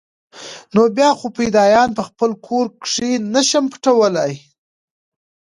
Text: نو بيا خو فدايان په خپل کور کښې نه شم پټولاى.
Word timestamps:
نو 0.73 0.81
بيا 0.95 1.09
خو 1.19 1.27
فدايان 1.37 1.89
په 1.97 2.03
خپل 2.09 2.31
کور 2.45 2.65
کښې 2.83 3.11
نه 3.33 3.41
شم 3.49 3.65
پټولاى. 3.73 4.33